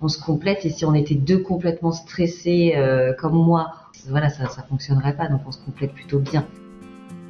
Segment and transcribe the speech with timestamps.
[0.00, 3.72] on se complète et si on était deux complètement stressés euh, comme moi,
[4.08, 6.46] voilà, ça ne fonctionnerait pas, donc on se complète plutôt bien.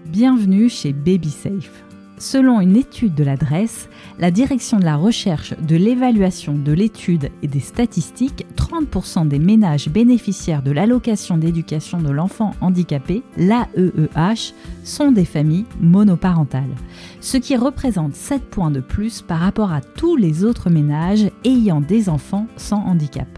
[0.07, 1.85] Bienvenue chez Baby Safe.
[2.21, 3.89] Selon une étude de l'adresse,
[4.19, 9.89] la direction de la recherche, de l'évaluation, de l'étude et des statistiques, 30% des ménages
[9.89, 14.53] bénéficiaires de l'allocation d'éducation de l'enfant handicapé, l'AEEH,
[14.85, 16.77] sont des familles monoparentales,
[17.23, 21.81] ce qui représente 7 points de plus par rapport à tous les autres ménages ayant
[21.81, 23.29] des enfants sans handicap.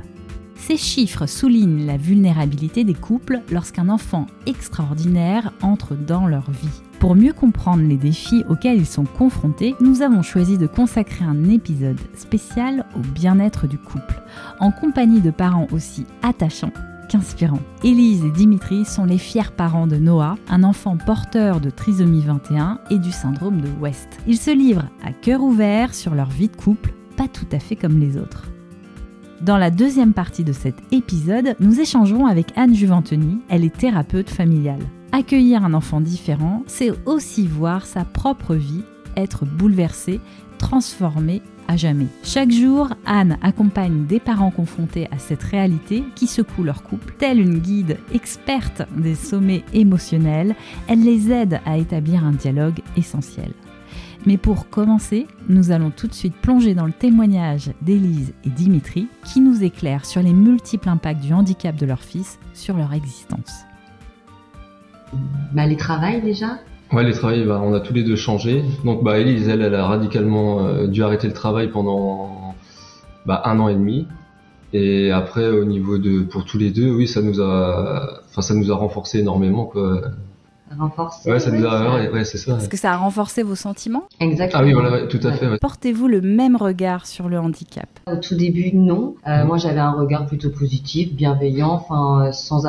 [0.57, 6.92] Ces chiffres soulignent la vulnérabilité des couples lorsqu'un enfant extraordinaire entre dans leur vie.
[7.03, 11.51] Pour mieux comprendre les défis auxquels ils sont confrontés, nous avons choisi de consacrer un
[11.51, 14.23] épisode spécial au bien-être du couple,
[14.61, 16.71] en compagnie de parents aussi attachants
[17.09, 17.59] qu'inspirants.
[17.83, 22.79] Élise et Dimitri sont les fiers parents de Noah, un enfant porteur de trisomie 21
[22.91, 24.07] et du syndrome de West.
[24.29, 27.75] Ils se livrent à cœur ouvert sur leur vie de couple, pas tout à fait
[27.75, 28.47] comme les autres.
[29.41, 34.31] Dans la deuxième partie de cet épisode, nous échangerons avec Anne Juventeny, elle est thérapeute
[34.31, 34.87] familiale.
[35.15, 38.83] Accueillir un enfant différent, c'est aussi voir sa propre vie
[39.15, 40.21] être bouleversée,
[40.57, 42.07] transformée à jamais.
[42.25, 47.15] Chaque jour, Anne accompagne des parents confrontés à cette réalité qui secoue leur couple.
[47.19, 50.57] Telle une guide experte des sommets émotionnels,
[50.89, 53.53] elle les aide à établir un dialogue essentiel.
[54.25, 59.09] Mais pour commencer, nous allons tout de suite plonger dans le témoignage d'Élise et Dimitri
[59.25, 63.67] qui nous éclairent sur les multiples impacts du handicap de leur fils sur leur existence.
[65.53, 66.59] Bah, les travails déjà
[66.93, 68.63] Ouais, les travails, bah, on a tous les deux changé.
[68.85, 72.55] Donc, bah, Elise, elle, elle a radicalement euh, dû arrêter le travail pendant
[73.25, 74.07] bah, un an et demi.
[74.75, 78.55] Et après, au niveau de, pour tous les deux, oui, ça nous a, enfin, ça
[78.55, 80.01] nous a renforcé énormément, quoi.
[80.79, 81.31] Renforcé.
[81.31, 82.57] Ouais, ça nous a, ouais, c'est ça.
[82.57, 84.63] Est-ce que ça a renforcé vos sentiments Exactement.
[84.63, 85.59] Ah oui, voilà, tout à fait.
[85.59, 87.89] Portez-vous le même regard sur le handicap?
[88.07, 89.17] Au tout début, non.
[89.27, 92.67] Euh, moi, j'avais un regard plutôt positif, bienveillant, enfin, euh, sans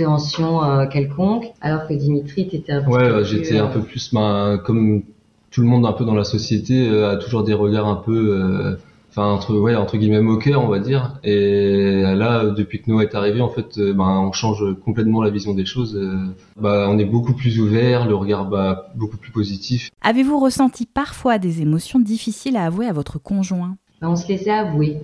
[0.00, 4.12] euh, quelconque, alors que Dimitri, était un peu Ouais, plus, j'étais euh, un peu plus,
[4.12, 5.02] ben, comme
[5.50, 8.38] tout le monde un peu dans la société, euh, a toujours des regards un peu,
[8.38, 8.76] euh,
[9.10, 11.18] enfin entre, ouais, entre guillemets moqueurs, on va dire.
[11.24, 15.30] Et là, depuis que Noah est arrivé, en fait, euh, ben, on change complètement la
[15.30, 15.96] vision des choses.
[15.96, 16.16] euh,
[16.60, 19.90] bah, on est beaucoup plus ouvert, le regard bah, beaucoup plus positif.
[20.02, 23.76] Avez-vous ressenti parfois des émotions difficiles à avouer à votre conjoint?
[24.02, 24.98] Bah, on se laissait avouer.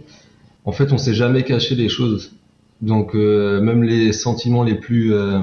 [0.64, 2.32] En fait, on s'est jamais caché les choses.
[2.82, 5.40] Donc euh, même les sentiments les plus, euh,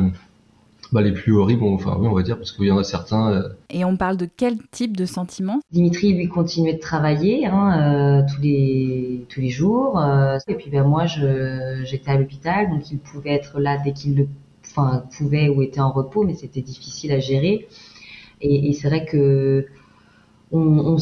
[0.91, 3.31] bah, les plus horribles, enfin oui, on va dire, parce qu'il y en a certains.
[3.31, 5.59] euh, Et on parle de quel type de sentiments?
[5.71, 9.99] Dimitri, lui, continuait de travailler hein, euh, tous les tous les jours.
[9.99, 14.15] euh, et puis ben moi, j'étais à l'hôpital, donc il pouvait être là dès qu'il
[14.15, 14.27] le,
[14.65, 17.67] enfin pouvait ou était en repos, mais c'était difficile à gérer.
[18.41, 19.67] Et, et c'est vrai que
[20.51, 20.97] on,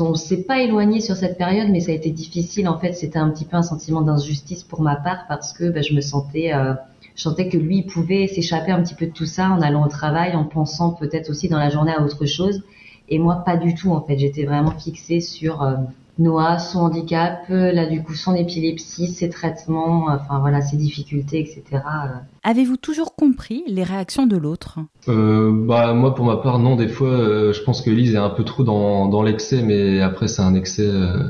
[0.00, 2.68] on s'est pas éloigné sur cette période, mais ça a été difficile.
[2.68, 5.82] En fait, c'était un petit peu un sentiment d'injustice pour ma part parce que ben,
[5.82, 6.74] je me sentais euh,
[7.14, 9.88] je sentais que lui pouvait s'échapper un petit peu de tout ça en allant au
[9.88, 12.62] travail, en pensant peut-être aussi dans la journée à autre chose.
[13.08, 14.18] Et moi, pas du tout, en fait.
[14.18, 15.76] J'étais vraiment fixée sur euh,
[16.18, 21.40] Noah, son handicap, euh, là, du coup, son épilepsie, ses traitements, enfin, voilà, ses difficultés,
[21.40, 21.62] etc.
[21.72, 22.08] euh.
[22.44, 24.78] Avez-vous toujours compris les réactions de l'autre?
[25.08, 28.18] Euh, bah moi pour ma part non des fois euh, je pense que Lise est
[28.18, 31.28] un peu trop dans, dans l'excès mais après c'est un excès euh,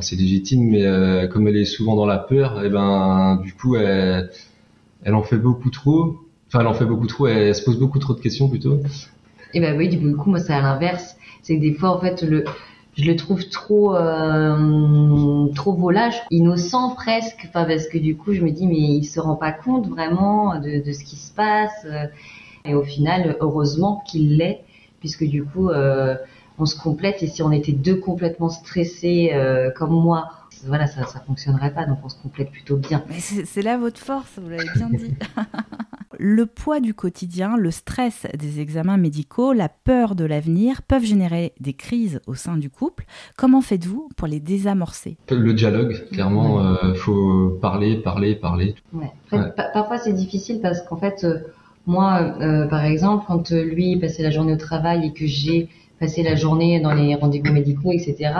[0.00, 3.76] c'est légitime mais euh, comme elle est souvent dans la peur et ben du coup
[3.76, 4.30] elle,
[5.02, 6.16] elle en fait beaucoup trop
[6.48, 8.80] enfin elle en fait beaucoup trop elle, se pose beaucoup trop de questions plutôt
[9.54, 11.16] Et ben oui, du coup, moi, c'est à l'inverse.
[11.42, 12.44] C'est que des fois, en fait, le,
[12.96, 17.46] je le trouve trop, euh, trop volage, innocent presque.
[17.48, 20.58] Enfin, parce que du coup, je me dis, mais il se rend pas compte vraiment
[20.60, 21.86] de, de ce qui se passe.
[22.64, 24.64] Et au final, heureusement qu'il l'est,
[25.00, 26.16] puisque du coup, euh,
[26.58, 27.22] on se complète.
[27.22, 30.30] Et si on était deux complètement stressés euh, comme moi,
[30.66, 31.84] voilà, ça, ça fonctionnerait pas.
[31.84, 33.04] Donc, on se complète plutôt bien.
[33.08, 35.14] Mais c'est là votre force, vous l'avez bien dit.
[36.18, 41.52] le poids du quotidien, le stress des examens médicaux, la peur de l'avenir peuvent générer
[41.60, 43.04] des crises au sein du couple.
[43.36, 45.16] Comment faites-vous pour les désamorcer?
[45.30, 49.04] Le dialogue clairement euh, faut parler parler parler Ouais.
[49.06, 49.52] En fait, Ouais.
[49.56, 51.38] pa- parfois c'est difficile parce qu'en fait, euh,
[51.86, 55.68] moi, euh, par exemple, quand euh, lui passait la journée au travail et que j'ai
[55.98, 58.32] passé la journée dans les rendez-vous médicaux, etc.,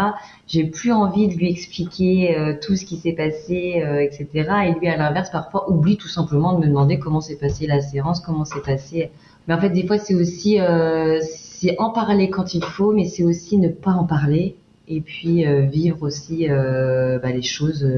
[0.47, 4.29] j'ai plus envie de lui expliquer euh, tout ce qui s'est passé, euh, etc.
[4.67, 7.81] Et lui, à l'inverse, parfois oublie tout simplement de me demander comment s'est passée la
[7.81, 9.11] séance, comment s'est passé.
[9.47, 13.05] Mais en fait, des fois, c'est aussi, euh, c'est en parler quand il faut, mais
[13.05, 14.57] c'est aussi ne pas en parler
[14.87, 17.89] et puis vivre aussi bah, les choses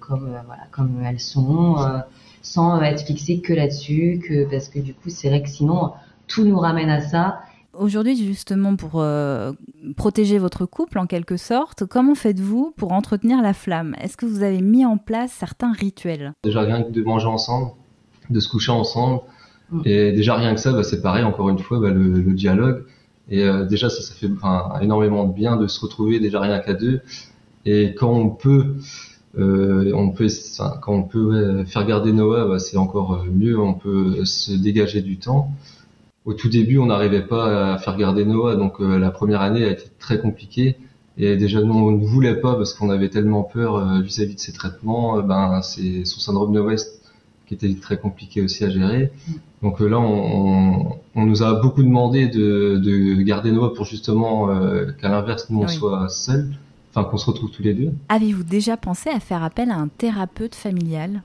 [0.00, 1.76] comme voilà comme elles sont
[2.42, 5.92] sans être fixé que là-dessus que parce que du coup c'est vrai que sinon
[6.26, 7.38] tout nous ramène à ça
[7.78, 9.52] Aujourd'hui, justement, pour euh,
[9.96, 13.94] protéger votre couple en quelque sorte, comment faites-vous pour entretenir la flamme?
[14.00, 16.32] Est-ce que vous avez mis en place certains rituels?
[16.44, 17.72] Déjà rien que de manger ensemble,
[18.30, 19.20] de se coucher ensemble,
[19.70, 19.80] mm.
[19.84, 22.84] et déjà rien que ça, bah, c'est pareil, encore une fois, bah, le, dialogue.
[23.28, 24.30] Et euh, déjà ça, ça fait
[24.82, 27.00] énormément de bien de se retrouver déjà rien qu'à deux.
[27.64, 28.76] Et quand on peut,
[29.38, 30.28] euh, on peut,
[30.82, 33.58] quand on peut faire garder Noah, bah, c'est encore mieux.
[33.58, 35.50] On peut se dégager du temps
[36.24, 39.64] au tout début, on n'arrivait pas à faire garder Noah, donc euh, la première année
[39.64, 40.76] a été très compliquée.
[41.16, 44.40] Et déjà, nous, on ne voulait pas parce qu'on avait tellement peur euh, vis-à-vis de
[44.40, 45.18] ces traitements.
[45.18, 47.02] Euh, ben, c'est son syndrome de West
[47.46, 49.12] qui était très compliqué aussi à gérer.
[49.62, 54.48] Donc là, on, on, nous a beaucoup demandé de, de garder Noah pour justement
[54.98, 56.48] qu'à l'inverse, nous, on soit seuls,
[56.90, 57.92] enfin qu'on se retrouve tous les deux.
[58.08, 61.20] Avez-vous déjà pensé à faire appel à un thérapeute familial?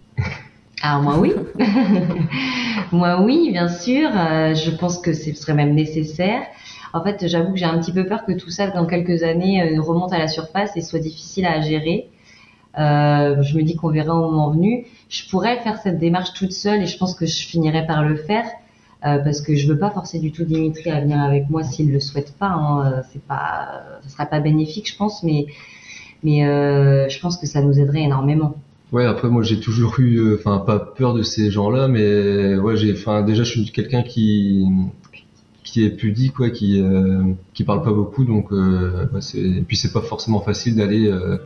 [0.82, 1.34] Ah moi oui,
[2.94, 4.10] moi oui, bien sûr.
[4.16, 6.42] Euh, je pense que ce serait même nécessaire.
[6.94, 9.62] En fait, j'avoue que j'ai un petit peu peur que tout ça, dans quelques années,
[9.62, 12.10] euh, remonte à la surface et soit difficile à gérer.
[12.78, 14.86] Euh, je me dis qu'on verra au moment venu.
[15.10, 18.16] Je pourrais faire cette démarche toute seule et je pense que je finirai par le
[18.16, 18.46] faire
[19.02, 22.02] parce que je veux pas forcer du tout Dimitri à venir avec moi s'il le
[22.02, 22.50] souhaite pas.
[22.50, 23.02] Hein.
[23.12, 25.48] C'est pas, ça sera pas bénéfique, je pense, mais
[26.22, 28.56] mais je pense que ça nous aiderait énormément.
[28.92, 32.76] Ouais, après moi j'ai toujours eu, euh, enfin pas peur de ces gens-là, mais ouais
[32.76, 34.66] j'ai, enfin déjà je suis quelqu'un qui
[35.64, 39.78] qui est pudique, quoi, qui euh, qui parle pas beaucoup, donc euh, c'est, et puis
[39.78, 41.38] c'est pas forcément facile d'aller, euh,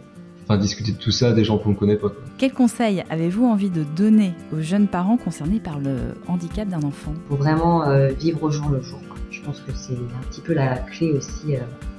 [0.44, 2.10] enfin discuter de tout ça des gens qu'on ne connaît pas.
[2.10, 2.22] Quoi.
[2.38, 5.98] Quel conseil avez-vous envie de donner aux jeunes parents concernés par le
[6.28, 7.14] handicap d'un enfant?
[7.30, 7.84] Faut vraiment
[8.18, 9.00] vivre au jour le jour.
[9.10, 9.18] Quoi.
[9.30, 11.56] Je pense que c'est un petit peu la clé aussi.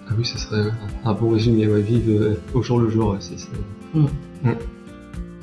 [0.09, 0.71] Ah oui, ce serait
[1.05, 3.37] un bon résumé, ouais, vivre au jour le jour, c'est.
[3.95, 4.07] Mm.
[4.45, 4.55] Mm.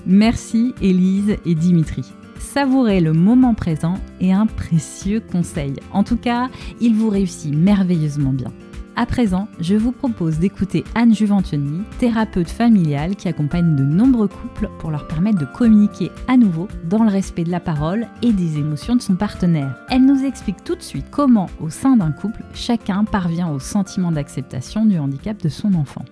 [0.05, 2.03] Merci Élise et Dimitri.
[2.39, 5.75] Savourez le moment présent et un précieux conseil.
[5.93, 6.49] En tout cas,
[6.81, 8.51] il vous réussit merveilleusement bien.
[8.97, 14.69] À présent, je vous propose d'écouter Anne Juventini, thérapeute familiale qui accompagne de nombreux couples
[14.79, 18.57] pour leur permettre de communiquer à nouveau dans le respect de la parole et des
[18.57, 19.77] émotions de son partenaire.
[19.89, 24.11] Elle nous explique tout de suite comment, au sein d'un couple, chacun parvient au sentiment
[24.11, 26.03] d'acceptation du handicap de son enfant.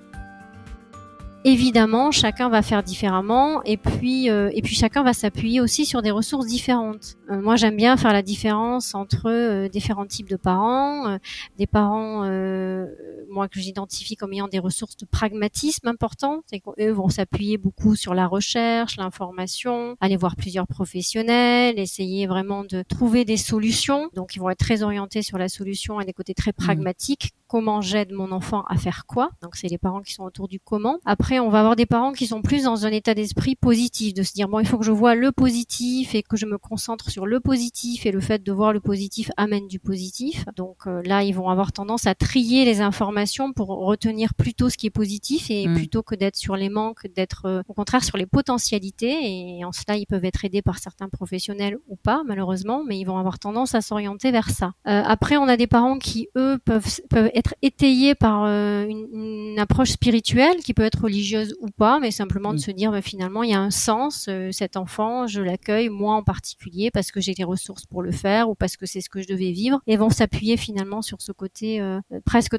[1.46, 6.02] Évidemment, chacun va faire différemment et puis euh, et puis chacun va s'appuyer aussi sur
[6.02, 7.16] des ressources différentes.
[7.32, 11.18] Euh, moi, j'aime bien faire la différence entre euh, différents types de parents,
[11.58, 12.24] des parents
[13.30, 17.96] moi que j'identifie comme ayant des ressources de pragmatisme importantes et qu'eux vont s'appuyer beaucoup
[17.96, 24.10] sur la recherche, l'information, aller voir plusieurs professionnels, essayer vraiment de trouver des solutions.
[24.14, 26.66] Donc ils vont être très orientés sur la solution et des côtés très mmh.
[26.66, 27.32] pragmatiques.
[27.48, 29.32] Comment j'aide mon enfant à faire quoi?
[29.42, 31.00] Donc c'est les parents qui sont autour du comment.
[31.06, 34.16] Après après, on va avoir des parents qui sont plus dans un état d'esprit positif,
[34.16, 36.58] de se dire bon, il faut que je vois le positif et que je me
[36.58, 40.46] concentre sur le positif et le fait de voir le positif amène du positif.
[40.56, 43.19] Donc euh, là, ils vont avoir tendance à trier les informations
[43.56, 45.76] pour retenir plutôt ce qui est positif et mm.
[45.76, 49.18] plutôt que d'être sur les manques, d'être euh, au contraire sur les potentialités.
[49.22, 53.06] Et en cela, ils peuvent être aidés par certains professionnels ou pas, malheureusement, mais ils
[53.06, 54.74] vont avoir tendance à s'orienter vers ça.
[54.88, 59.60] Euh, après, on a des parents qui eux peuvent peuvent être étayés par une, une
[59.60, 62.60] approche spirituelle qui peut être religieuse ou pas, mais simplement de mm.
[62.60, 66.16] se dire bah, finalement il y a un sens, euh, cet enfant, je l'accueille moi
[66.16, 69.10] en particulier parce que j'ai les ressources pour le faire ou parce que c'est ce
[69.10, 72.58] que je devais vivre et vont s'appuyer finalement sur ce côté euh, presque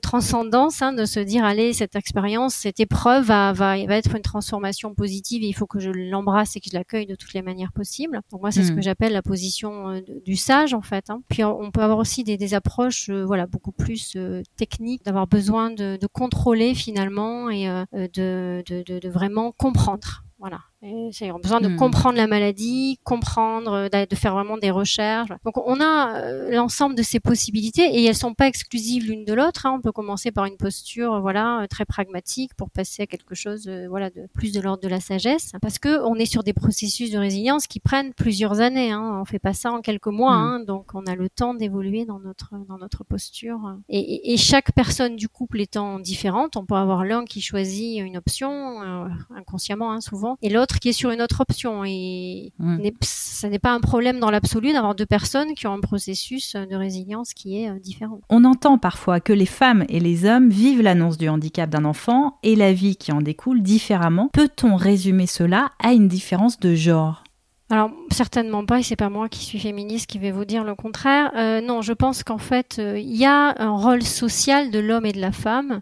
[0.51, 4.23] transcendance hein, de se dire allez cette expérience, cette épreuve va, va, va être une
[4.23, 7.43] transformation positive et il faut que je l'embrasse et que je l'accueille de toutes les
[7.43, 8.21] manières possibles.
[8.31, 8.77] Donc moi c'est ce mm.
[8.77, 11.11] que j'appelle la position euh, du sage en fait.
[11.11, 11.23] Hein.
[11.29, 14.17] Puis on peut avoir aussi des, des approches voilà beaucoup plus
[14.57, 20.25] techniques, d'avoir besoin de, de, contrôler finalement et de, de vraiment comprendre.
[20.39, 20.61] Voilà.
[20.83, 21.77] Ont besoin de hmm.
[21.77, 25.29] comprendre la maladie, comprendre, euh, de faire vraiment des recherches.
[25.45, 29.35] Donc on a euh, l'ensemble de ces possibilités et elles sont pas exclusives l'une de
[29.35, 29.67] l'autre.
[29.67, 29.75] Hein.
[29.77, 33.69] On peut commencer par une posture, euh, voilà, très pragmatique pour passer à quelque chose,
[33.91, 37.11] voilà, de plus de l'ordre de la sagesse, parce que on est sur des processus
[37.11, 38.91] de résilience qui prennent plusieurs années.
[38.91, 39.19] Hein.
[39.21, 40.43] On fait pas ça en quelques mois, hmm.
[40.43, 40.61] hein.
[40.61, 43.77] donc on a le temps d'évoluer dans notre dans notre posture.
[43.91, 48.17] Et, et, chaque personne du couple étant différente, on peut avoir l'un qui choisit une
[48.17, 51.85] option inconsciemment, hein, souvent, et l'autre qui est sur une autre option.
[51.85, 52.53] Et
[53.01, 56.77] ça n'est pas un problème dans l'absolu d'avoir deux personnes qui ont un processus de
[56.77, 58.21] résilience qui est euh, différent.
[58.29, 62.39] On entend parfois que les femmes et les hommes vivent l'annonce du handicap d'un enfant
[62.43, 64.29] et la vie qui en découle différemment.
[64.33, 67.25] Peut-on résumer cela à une différence de genre?
[67.71, 70.75] Alors certainement pas, et c'est pas moi qui suis féministe qui vais vous dire le
[70.75, 71.33] contraire.
[71.37, 75.07] Euh, non, je pense qu'en fait, euh, il y a un rôle social de l'homme
[75.07, 75.81] et de la femme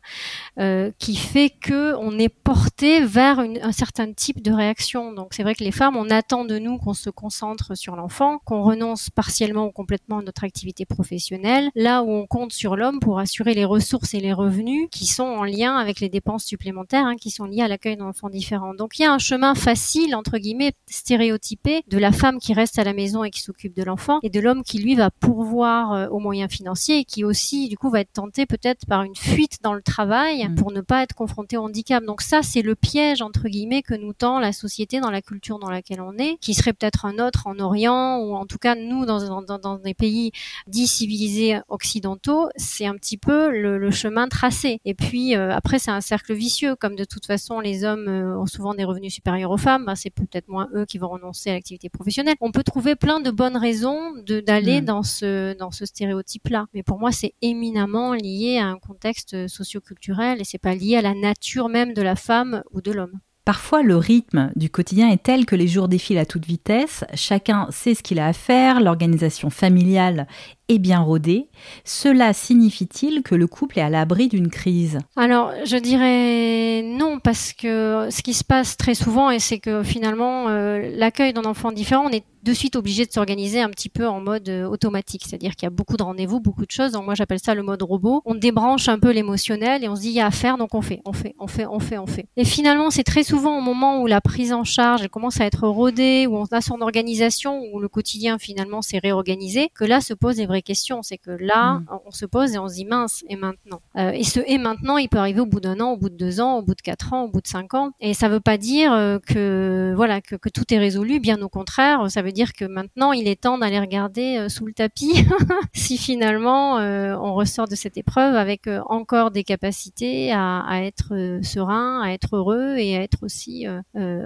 [0.58, 5.12] euh, qui fait que on est porté vers un certain type de réaction.
[5.12, 8.38] Donc c'est vrai que les femmes, on attend de nous qu'on se concentre sur l'enfant,
[8.44, 13.00] qu'on renonce partiellement ou complètement à notre activité professionnelle, là où on compte sur l'homme
[13.00, 17.06] pour assurer les ressources et les revenus qui sont en lien avec les dépenses supplémentaires,
[17.06, 18.74] hein, qui sont liées à l'accueil d'enfants différents.
[18.74, 22.78] Donc il y a un chemin facile entre guillemets stéréotypé de la femme qui reste
[22.78, 25.92] à la maison et qui s'occupe de l'enfant et de l'homme qui lui va pourvoir
[25.92, 29.14] euh, aux moyens financiers et qui aussi du coup va être tenté peut-être par une
[29.14, 30.56] fuite dans le travail mm.
[30.56, 32.04] pour ne pas être confronté au handicap.
[32.04, 35.58] Donc ça c'est le piège entre guillemets que nous tend la société dans la culture
[35.60, 38.74] dans laquelle on est, qui serait peut-être un autre en Orient ou en tout cas
[38.74, 40.32] nous dans, dans, dans des pays
[40.66, 44.80] dits civilisés occidentaux, c'est un petit peu le, le, chemin tracé.
[44.84, 48.38] Et puis euh, après c'est un cercle vicieux comme de toute façon les hommes euh,
[48.38, 51.50] ont souvent des revenus supérieurs aux femmes, ben, c'est peut-être moins eux qui vont renoncer
[51.50, 52.07] à l'activité professionnelle.
[52.40, 54.12] On peut trouver plein de bonnes raisons
[54.46, 54.84] d'aller mm.
[54.84, 56.66] dans ce dans ce stéréotype-là.
[56.74, 61.02] Mais pour moi, c'est éminemment lié à un contexte socioculturel et c'est pas lié à
[61.02, 63.18] la nature même de la femme ou de l'homme.
[63.44, 67.66] Parfois, le rythme du quotidien est tel que les jours défilent à toute vitesse, chacun
[67.70, 70.26] sait ce qu'il a à faire, l'organisation familiale
[70.68, 71.48] est bien rodée.
[71.84, 74.98] Cela signifie-t-il que le couple est à l'abri d'une crise?
[75.16, 79.82] Alors, je dirais non, parce que ce qui se passe très souvent, et c'est que
[79.82, 83.88] finalement, euh, l'accueil d'un enfant différent, on est de suite obligé de s'organiser un petit
[83.88, 86.92] peu en mode euh, automatique, c'est-à-dire qu'il y a beaucoup de rendez-vous, beaucoup de choses.
[86.92, 88.22] Moi j'appelle ça le mode robot.
[88.24, 90.74] On débranche un peu l'émotionnel et on se dit il y a à faire, donc
[90.74, 92.26] on fait, on fait, on fait, on fait, on fait.
[92.36, 95.46] Et finalement c'est très souvent au moment où la prise en charge elle commence à
[95.46, 100.00] être rodée, où on a son organisation, où le quotidien finalement s'est réorganisé, que là
[100.00, 101.02] se posent les vraies questions.
[101.02, 101.86] C'est que là mm.
[102.06, 103.80] on se pose et on se dit mince et maintenant?
[103.96, 106.16] Euh, et ce et maintenant il peut arriver au bout d'un an, au bout de
[106.16, 107.92] deux ans, au bout de quatre ans, au bout de cinq ans.
[108.00, 111.20] Et ça veut pas dire euh, que voilà que, que tout est résolu.
[111.20, 114.66] Bien au contraire, ça veut dire que maintenant il est temps d'aller regarder euh, sous
[114.66, 115.24] le tapis
[115.74, 122.02] si finalement euh, on ressort de cette épreuve avec encore des capacités à, être serein,
[122.02, 123.66] à être heureux et à être aussi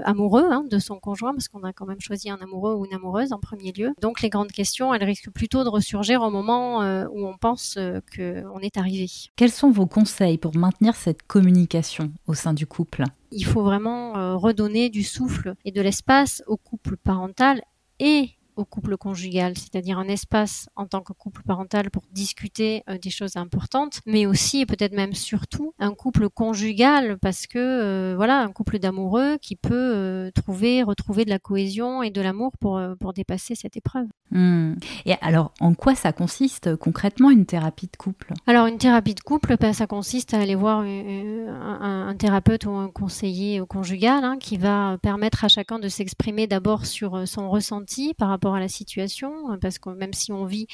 [0.04, 2.94] amoureux hein, de son conjoint parce qu'on a quand même choisi un amoureux ou une
[2.94, 3.92] amoureuse en premier lieu.
[4.00, 7.78] Donc les grandes questions, elles risquent plutôt de ressurgir au moment où on pense
[8.14, 9.10] qu'on est arrivé.
[9.36, 13.04] Quels sont vos conseils pour maintenir cette communication au sein du couple?
[13.30, 17.62] Il faut vraiment redonner du souffle et de l'espace au couple parental
[17.98, 22.98] et au couple conjugal, c'est-à-dire un espace en tant que couple parental pour discuter euh,
[22.98, 28.14] des choses importantes, mais aussi et peut-être même surtout un couple conjugal parce que euh,
[28.16, 32.52] voilà un couple d'amoureux qui peut euh, trouver retrouver de la cohésion et de l'amour
[32.60, 34.06] pour pour dépasser cette épreuve.
[34.30, 34.74] Hmm.
[35.06, 38.32] Et alors en quoi ça consiste concrètement une thérapie de couple?
[38.46, 42.70] Alors une thérapie de couple, ben, ça consiste à aller voir un, un, thérapeute ou
[42.70, 48.14] un conseiller conjugal hein, qui va permettre à chacun de s'exprimer d'abord sur son ressenti
[48.14, 50.66] par rapport à la situation, hein, parce que même si on vit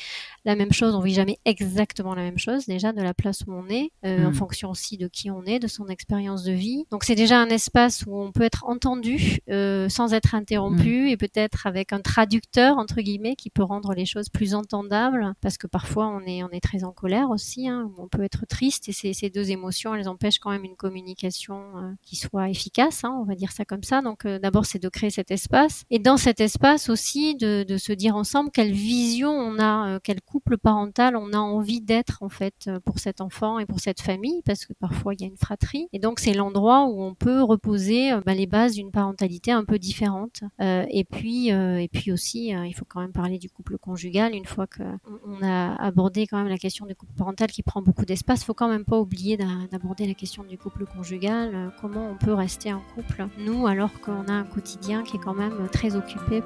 [0.45, 3.53] la même chose, on vit jamais exactement la même chose, déjà de la place où
[3.53, 4.35] on est, euh, en hmm.
[4.35, 6.85] fonction aussi de qui on est, de son expérience de vie.
[6.91, 11.09] Donc c'est déjà un espace où on peut être entendu euh, sans être interrompu hmm.
[11.09, 15.59] et peut-être avec un traducteur entre guillemets qui peut rendre les choses plus entendables, parce
[15.59, 18.89] que parfois on est on est très en colère aussi, hein, on peut être triste
[18.89, 23.05] et ces, ces deux émotions elles empêchent quand même une communication euh, qui soit efficace,
[23.05, 24.01] hein, on va dire ça comme ça.
[24.01, 27.93] Donc d'abord c'est de créer cet espace et dans cet espace aussi de de, se
[27.93, 32.29] dire ensemble quelle vision on a, euh, quel couple parental on a envie d'être en
[32.29, 35.27] fait euh, pour cet enfant et pour cette famille, parce que parfois il y a
[35.27, 35.89] une fratrie.
[35.93, 39.65] Et donc c'est l'endroit où on peut reposer euh, bah, les bases d'une parentalité un
[39.65, 40.43] peu différente.
[40.61, 44.35] et puis et puis aussi, il faut quand même parler du couple conjugal.
[44.35, 44.83] Une fois que
[45.27, 48.55] on a abordé quand même la question du couple parental qui prend beaucoup d'espace, faut
[48.55, 51.73] quand même pas oublier d'aborder la question du couple conjugal.
[51.81, 55.35] comment on peut rester un couple nous alors qu'on a un quotidien qui est quand
[55.35, 56.41] même très occupé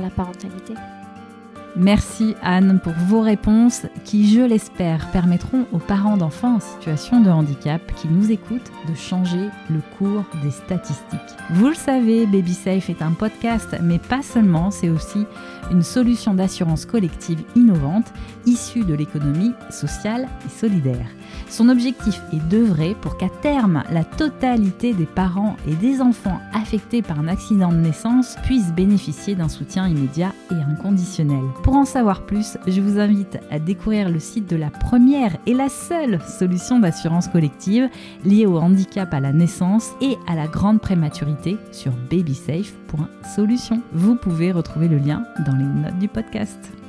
[0.00, 0.74] la parentalité.
[1.76, 7.30] Merci Anne pour vos réponses qui, je l'espère, permettront aux parents d'enfants en situation de
[7.30, 11.18] handicap qui nous écoutent de changer le cours des statistiques.
[11.50, 15.26] Vous le savez, Baby Safe est un podcast, mais pas seulement, c'est aussi
[15.72, 18.12] une solution d'assurance collective innovante
[18.46, 21.08] issue de l'économie sociale et solidaire.
[21.48, 27.02] Son objectif est d'œuvrer pour qu'à terme, la totalité des parents et des enfants affectés
[27.02, 31.42] par un accident de naissance puissent bénéficier d'un soutien immédiat et inconditionnel.
[31.62, 35.54] Pour en savoir plus, je vous invite à découvrir le site de la première et
[35.54, 37.88] la seule solution d'assurance collective
[38.24, 43.82] liée au handicap à la naissance et à la grande prématurité sur babysafe.solution.
[43.92, 46.83] Vous pouvez retrouver le lien dans les notes du podcast.